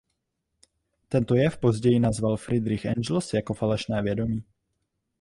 [1.09, 4.43] Tento jev později nazval Friedrich Engels jako falešné vědomí.